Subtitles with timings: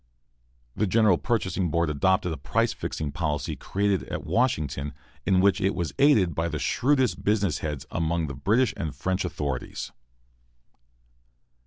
[0.75, 4.95] The General Purchasing Board adopted the price fixing policy created at Washington,
[5.27, 9.23] in which it was aided by the shrewdest business heads among the British and French
[9.23, 9.91] authorities.